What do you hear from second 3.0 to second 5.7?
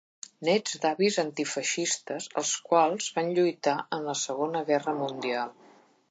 van lluitar en la Segona Guerra Mundial.